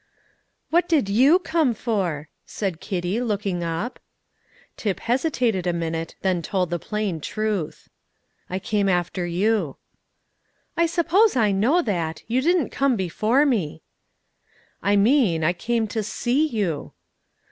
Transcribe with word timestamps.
"What 0.71 0.89
did 0.89 1.09
you 1.09 1.37
come 1.37 1.75
for?" 1.75 2.27
said 2.43 2.81
Kitty, 2.81 3.21
looking 3.21 3.63
up. 3.63 3.99
Tip 4.75 4.99
hesitated 5.01 5.67
a 5.67 5.73
minute, 5.73 6.15
then 6.23 6.41
told 6.41 6.71
the 6.71 6.79
plain 6.79 7.19
truth. 7.21 7.87
"I 8.49 8.57
came 8.57 8.89
after 8.89 9.27
you." 9.27 9.77
"I 10.75 10.87
suppose 10.87 11.35
I 11.35 11.51
know 11.51 11.83
that: 11.83 12.23
you 12.25 12.41
didn't 12.41 12.71
come 12.71 12.95
before 12.95 13.45
me." 13.45 13.83
"I 14.81 14.95
mean 14.95 15.43
I 15.43 15.53
came 15.53 15.85
to 15.89 16.01
see 16.01 16.47
you." 16.47 16.93